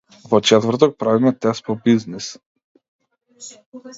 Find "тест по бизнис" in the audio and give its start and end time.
1.45-2.31